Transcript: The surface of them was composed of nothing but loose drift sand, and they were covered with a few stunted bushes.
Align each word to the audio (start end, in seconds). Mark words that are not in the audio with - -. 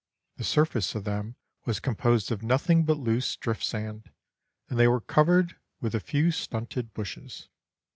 The 0.37 0.43
surface 0.43 0.95
of 0.95 1.03
them 1.03 1.35
was 1.65 1.79
composed 1.79 2.31
of 2.31 2.41
nothing 2.41 2.85
but 2.85 2.97
loose 2.97 3.35
drift 3.35 3.63
sand, 3.63 4.09
and 4.67 4.79
they 4.79 4.87
were 4.87 4.99
covered 5.01 5.57
with 5.79 5.93
a 5.93 5.99
few 5.99 6.31
stunted 6.31 6.91
bushes. 6.95 7.49